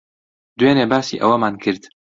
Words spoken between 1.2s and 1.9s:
ئەوەمان کرد.